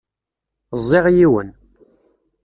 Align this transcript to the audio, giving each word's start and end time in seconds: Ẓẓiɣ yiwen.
Ẓẓiɣ 0.81 1.05
yiwen. 1.15 1.49